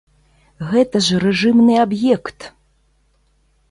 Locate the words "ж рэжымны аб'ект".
1.09-2.39